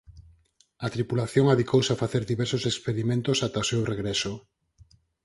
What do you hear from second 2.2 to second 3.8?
diversos experimentos ata o